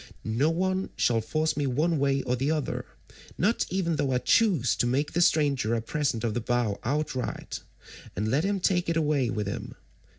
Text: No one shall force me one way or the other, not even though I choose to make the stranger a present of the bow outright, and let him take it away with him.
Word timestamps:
No 0.25 0.49
one 0.49 0.89
shall 0.95 1.21
force 1.21 1.55
me 1.55 1.67
one 1.67 1.99
way 1.99 2.23
or 2.23 2.35
the 2.35 2.49
other, 2.49 2.85
not 3.37 3.67
even 3.69 3.97
though 3.97 4.13
I 4.13 4.17
choose 4.17 4.75
to 4.77 4.87
make 4.87 5.13
the 5.13 5.21
stranger 5.21 5.75
a 5.75 5.81
present 5.83 6.23
of 6.23 6.33
the 6.33 6.41
bow 6.41 6.79
outright, 6.83 7.59
and 8.15 8.27
let 8.31 8.43
him 8.43 8.59
take 8.59 8.89
it 8.89 8.97
away 8.97 9.29
with 9.29 9.45
him. 9.45 9.75